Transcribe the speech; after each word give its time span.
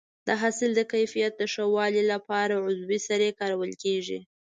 د 0.27 0.29
حاصل 0.41 0.71
د 0.75 0.81
کیفیت 0.93 1.33
ښه 1.53 1.63
والي 1.75 2.03
لپاره 2.13 2.53
عضوي 2.65 2.99
سرې 3.07 3.29
کارول 3.39 3.71
کېږي. 3.83 4.19